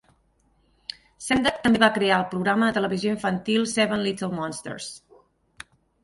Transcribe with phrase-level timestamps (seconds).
[1.25, 4.89] Sendak també va crear el programa de televisió infantil "Seven Little Monsters".